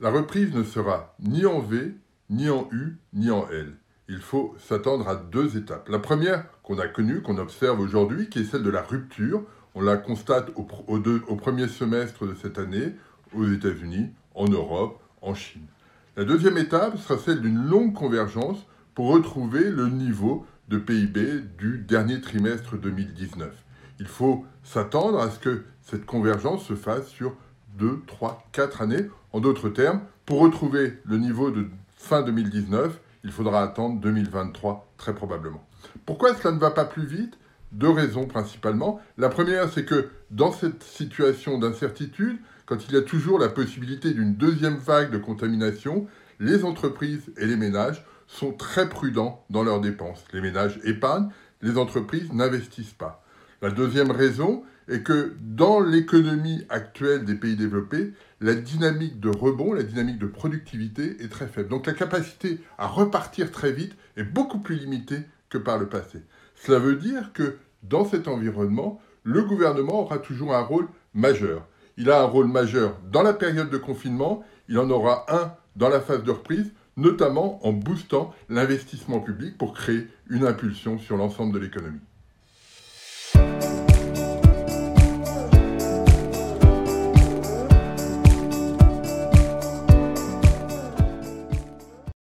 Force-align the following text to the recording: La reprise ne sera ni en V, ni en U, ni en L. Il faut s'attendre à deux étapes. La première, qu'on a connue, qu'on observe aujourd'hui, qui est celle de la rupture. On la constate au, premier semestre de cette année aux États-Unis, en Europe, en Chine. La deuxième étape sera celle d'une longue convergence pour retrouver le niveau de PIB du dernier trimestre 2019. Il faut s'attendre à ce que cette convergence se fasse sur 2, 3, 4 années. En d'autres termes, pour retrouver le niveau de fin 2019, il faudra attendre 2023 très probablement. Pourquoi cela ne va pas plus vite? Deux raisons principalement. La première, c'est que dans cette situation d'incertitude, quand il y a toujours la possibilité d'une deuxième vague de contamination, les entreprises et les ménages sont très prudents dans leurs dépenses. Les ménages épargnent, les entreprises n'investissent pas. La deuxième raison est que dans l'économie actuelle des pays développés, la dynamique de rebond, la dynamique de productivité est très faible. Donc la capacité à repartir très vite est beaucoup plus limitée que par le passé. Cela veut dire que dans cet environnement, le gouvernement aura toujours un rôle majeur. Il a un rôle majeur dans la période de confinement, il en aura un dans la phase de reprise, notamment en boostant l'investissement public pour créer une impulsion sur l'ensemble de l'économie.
La 0.00 0.10
reprise 0.10 0.54
ne 0.54 0.62
sera 0.62 1.16
ni 1.18 1.44
en 1.44 1.58
V, 1.58 1.96
ni 2.30 2.48
en 2.48 2.68
U, 2.70 2.98
ni 3.14 3.32
en 3.32 3.48
L. 3.48 3.72
Il 4.08 4.20
faut 4.20 4.54
s'attendre 4.60 5.08
à 5.08 5.16
deux 5.16 5.56
étapes. 5.56 5.88
La 5.88 5.98
première, 5.98 6.44
qu'on 6.62 6.78
a 6.78 6.86
connue, 6.86 7.20
qu'on 7.20 7.36
observe 7.36 7.80
aujourd'hui, 7.80 8.28
qui 8.28 8.38
est 8.38 8.44
celle 8.44 8.62
de 8.62 8.70
la 8.70 8.82
rupture. 8.82 9.42
On 9.74 9.80
la 9.80 9.96
constate 9.96 10.52
au, 10.54 10.62
premier 10.62 11.66
semestre 11.66 12.28
de 12.28 12.34
cette 12.34 12.58
année 12.58 12.94
aux 13.34 13.48
États-Unis, 13.48 14.10
en 14.36 14.46
Europe, 14.46 15.02
en 15.20 15.34
Chine. 15.34 15.66
La 16.16 16.24
deuxième 16.24 16.58
étape 16.58 16.96
sera 16.98 17.18
celle 17.18 17.40
d'une 17.40 17.66
longue 17.66 17.92
convergence 17.92 18.68
pour 18.94 19.08
retrouver 19.08 19.68
le 19.68 19.88
niveau 19.88 20.46
de 20.68 20.78
PIB 20.78 21.40
du 21.58 21.78
dernier 21.78 22.20
trimestre 22.20 22.76
2019. 22.76 23.52
Il 23.98 24.06
faut 24.06 24.46
s'attendre 24.62 25.18
à 25.18 25.28
ce 25.28 25.40
que 25.40 25.64
cette 25.82 26.06
convergence 26.06 26.64
se 26.64 26.76
fasse 26.76 27.08
sur 27.08 27.34
2, 27.78 28.02
3, 28.06 28.44
4 28.52 28.82
années. 28.82 29.06
En 29.32 29.40
d'autres 29.40 29.68
termes, 29.68 30.00
pour 30.26 30.40
retrouver 30.40 30.98
le 31.04 31.18
niveau 31.18 31.50
de 31.50 31.66
fin 31.96 32.22
2019, 32.22 32.98
il 33.24 33.32
faudra 33.32 33.62
attendre 33.62 34.00
2023 34.00 34.92
très 34.96 35.14
probablement. 35.14 35.66
Pourquoi 36.06 36.34
cela 36.34 36.52
ne 36.52 36.58
va 36.58 36.70
pas 36.70 36.84
plus 36.84 37.06
vite? 37.06 37.38
Deux 37.72 37.90
raisons 37.90 38.26
principalement. 38.26 39.00
La 39.18 39.28
première, 39.28 39.68
c'est 39.70 39.84
que 39.84 40.08
dans 40.30 40.52
cette 40.52 40.82
situation 40.82 41.58
d'incertitude, 41.58 42.38
quand 42.66 42.88
il 42.88 42.94
y 42.94 42.96
a 42.96 43.02
toujours 43.02 43.38
la 43.38 43.48
possibilité 43.48 44.12
d'une 44.12 44.34
deuxième 44.34 44.76
vague 44.76 45.10
de 45.10 45.18
contamination, 45.18 46.06
les 46.40 46.64
entreprises 46.64 47.32
et 47.36 47.46
les 47.46 47.56
ménages 47.56 48.04
sont 48.26 48.52
très 48.52 48.88
prudents 48.88 49.44
dans 49.50 49.62
leurs 49.62 49.80
dépenses. 49.80 50.24
Les 50.32 50.40
ménages 50.40 50.78
épargnent, 50.84 51.30
les 51.62 51.78
entreprises 51.78 52.32
n'investissent 52.32 52.92
pas. 52.92 53.24
La 53.62 53.70
deuxième 53.70 54.10
raison 54.10 54.62
est 54.88 55.02
que 55.02 55.34
dans 55.40 55.80
l'économie 55.80 56.64
actuelle 56.68 57.24
des 57.24 57.34
pays 57.34 57.56
développés, 57.56 58.12
la 58.40 58.54
dynamique 58.54 59.20
de 59.20 59.28
rebond, 59.28 59.72
la 59.72 59.82
dynamique 59.82 60.18
de 60.18 60.26
productivité 60.26 61.16
est 61.22 61.30
très 61.30 61.46
faible. 61.46 61.68
Donc 61.68 61.86
la 61.86 61.92
capacité 61.92 62.60
à 62.78 62.86
repartir 62.86 63.50
très 63.50 63.72
vite 63.72 63.96
est 64.16 64.24
beaucoup 64.24 64.60
plus 64.60 64.76
limitée 64.76 65.20
que 65.50 65.58
par 65.58 65.78
le 65.78 65.88
passé. 65.88 66.20
Cela 66.54 66.78
veut 66.78 66.96
dire 66.96 67.32
que 67.32 67.58
dans 67.82 68.04
cet 68.04 68.28
environnement, 68.28 69.00
le 69.22 69.42
gouvernement 69.42 70.00
aura 70.00 70.18
toujours 70.18 70.54
un 70.54 70.62
rôle 70.62 70.88
majeur. 71.14 71.66
Il 71.96 72.10
a 72.10 72.22
un 72.22 72.26
rôle 72.26 72.48
majeur 72.48 72.98
dans 73.10 73.22
la 73.22 73.32
période 73.32 73.70
de 73.70 73.76
confinement, 73.76 74.44
il 74.68 74.78
en 74.78 74.88
aura 74.90 75.26
un 75.28 75.52
dans 75.76 75.88
la 75.88 76.00
phase 76.00 76.22
de 76.22 76.30
reprise, 76.30 76.72
notamment 76.96 77.64
en 77.66 77.72
boostant 77.72 78.34
l'investissement 78.48 79.20
public 79.20 79.56
pour 79.56 79.72
créer 79.74 80.06
une 80.28 80.44
impulsion 80.44 80.98
sur 80.98 81.16
l'ensemble 81.16 81.54
de 81.54 81.58
l'économie. 81.58 82.00